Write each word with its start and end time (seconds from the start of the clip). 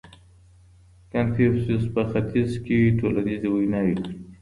کنفوسوس 1.11 1.83
په 1.93 2.01
ختیځ 2.11 2.51
کي 2.65 2.77
ټولنیزې 2.99 3.47
ویناوې 3.51 3.95
کړې 3.99 4.13
دي. 4.17 4.17